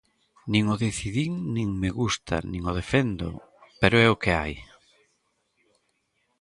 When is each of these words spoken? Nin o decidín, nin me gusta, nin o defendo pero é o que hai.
Nin 0.51 0.63
o 0.73 0.75
decidín, 0.85 1.33
nin 1.55 1.69
me 1.81 1.89
gusta, 1.99 2.35
nin 2.51 2.61
o 2.69 2.73
defendo 2.79 3.27
pero 3.81 3.95
é 4.05 4.07
o 4.13 4.19
que 4.21 4.31
hai. 4.39 4.53